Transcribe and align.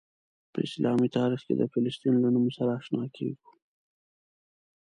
په 0.53 0.57
اسلامي 0.67 1.09
تاریخ 1.17 1.41
کې 1.47 1.53
د 1.57 1.63
فلسطین 1.73 2.13
له 2.23 2.29
نوم 2.35 2.47
سره 2.57 2.69
آشنا 2.79 3.03
کیږو. 3.15 3.45